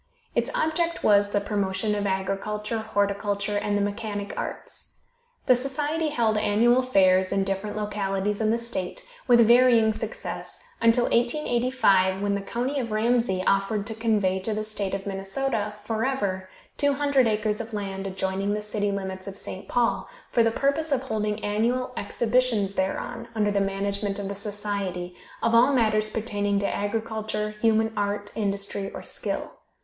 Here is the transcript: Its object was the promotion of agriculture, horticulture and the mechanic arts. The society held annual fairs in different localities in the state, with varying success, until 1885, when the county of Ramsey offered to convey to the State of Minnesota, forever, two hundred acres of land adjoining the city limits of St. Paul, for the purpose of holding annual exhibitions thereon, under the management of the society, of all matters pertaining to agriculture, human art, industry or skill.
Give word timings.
Its 0.33 0.49
object 0.55 1.03
was 1.03 1.29
the 1.31 1.39
promotion 1.39 1.93
of 1.93 2.07
agriculture, 2.07 2.79
horticulture 2.79 3.57
and 3.57 3.77
the 3.77 3.81
mechanic 3.83 4.33
arts. 4.35 5.01
The 5.45 5.53
society 5.53 6.09
held 6.09 6.37
annual 6.37 6.81
fairs 6.81 7.31
in 7.31 7.43
different 7.43 7.77
localities 7.77 8.41
in 8.41 8.49
the 8.49 8.57
state, 8.57 9.07
with 9.27 9.47
varying 9.47 9.93
success, 9.93 10.59
until 10.81 11.03
1885, 11.03 12.19
when 12.19 12.33
the 12.33 12.41
county 12.41 12.79
of 12.79 12.91
Ramsey 12.91 13.43
offered 13.45 13.85
to 13.85 13.93
convey 13.93 14.39
to 14.39 14.55
the 14.55 14.63
State 14.63 14.95
of 14.95 15.05
Minnesota, 15.05 15.75
forever, 15.83 16.49
two 16.77 16.93
hundred 16.95 17.27
acres 17.27 17.61
of 17.61 17.71
land 17.71 18.07
adjoining 18.07 18.55
the 18.55 18.61
city 18.61 18.91
limits 18.91 19.27
of 19.27 19.37
St. 19.37 19.67
Paul, 19.67 20.09
for 20.31 20.41
the 20.41 20.49
purpose 20.49 20.91
of 20.91 21.03
holding 21.03 21.45
annual 21.45 21.91
exhibitions 21.95 22.73
thereon, 22.73 23.27
under 23.35 23.51
the 23.51 23.61
management 23.61 24.17
of 24.17 24.29
the 24.29 24.33
society, 24.33 25.13
of 25.43 25.53
all 25.53 25.73
matters 25.73 26.09
pertaining 26.09 26.57
to 26.57 26.67
agriculture, 26.75 27.51
human 27.61 27.93
art, 27.95 28.31
industry 28.35 28.91
or 28.95 29.03
skill. 29.03 29.51